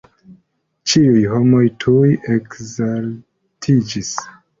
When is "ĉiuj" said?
0.93-1.19